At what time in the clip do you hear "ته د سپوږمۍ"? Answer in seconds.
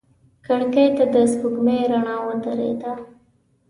0.97-1.79